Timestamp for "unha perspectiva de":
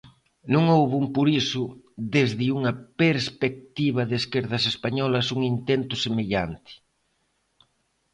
2.57-4.15